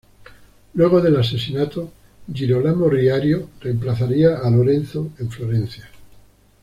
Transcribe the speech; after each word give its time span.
Luego 0.73 0.99
del 0.99 1.15
asesinato, 1.17 1.91
Girolamo 2.27 2.89
Riario 2.89 3.49
reemplazaría 3.59 4.37
a 4.39 4.49
Lorenzo 4.49 5.11
en 5.19 5.29
Florencia. 5.29 5.87